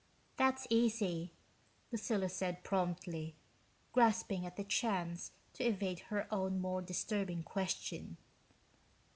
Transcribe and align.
"That's 0.35 0.65
easy," 0.71 1.31
Lucilla 1.91 2.27
said 2.27 2.63
promptly, 2.63 3.35
grasping 3.93 4.47
at 4.47 4.55
the 4.55 4.63
chance 4.63 5.29
to 5.53 5.63
evade 5.63 5.99
her 6.09 6.25
own 6.33 6.59
more 6.59 6.81
disturbing 6.81 7.43
question. 7.43 8.17